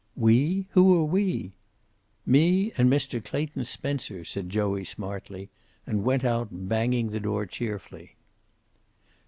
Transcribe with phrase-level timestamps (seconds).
[0.15, 0.65] "We?
[0.71, 1.51] Who are 'we'?"
[2.25, 3.23] "Me and Mr.
[3.23, 5.51] Clayton Spencer," said Joey, smartly,
[5.85, 8.15] and went out, banging the door cheerfully.